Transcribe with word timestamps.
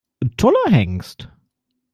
Toller 0.35 0.71
Hengst! 0.71 1.27